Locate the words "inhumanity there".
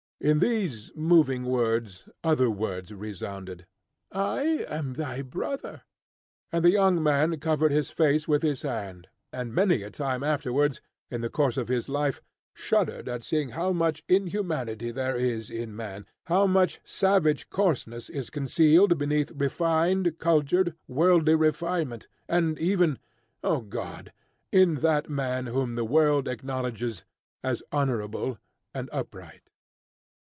14.07-15.15